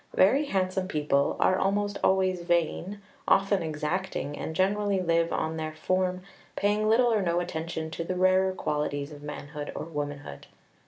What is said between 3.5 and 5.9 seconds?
exacting, and generally live on their